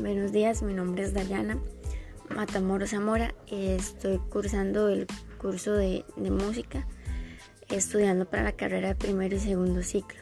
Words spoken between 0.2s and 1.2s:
días, mi nombre es